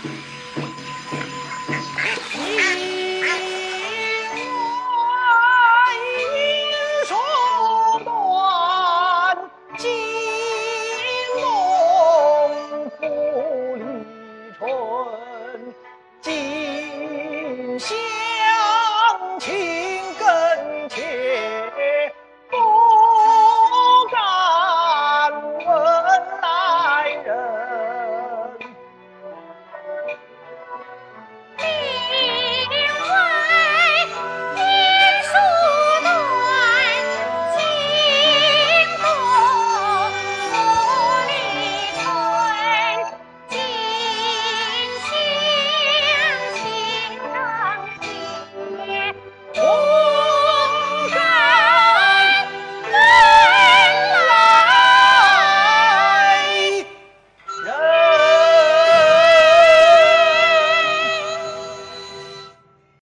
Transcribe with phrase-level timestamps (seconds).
[0.00, 0.06] 一
[2.54, 3.26] 怨
[6.16, 6.20] 一
[7.06, 7.10] 愁，
[8.04, 8.08] 断
[9.76, 9.86] 金
[11.34, 11.42] 龙
[12.90, 12.96] 复
[13.76, 13.82] 离
[14.56, 14.62] 春。